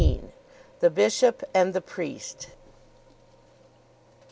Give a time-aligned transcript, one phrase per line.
[0.79, 2.47] THE BISHOP AND THE PRIEST.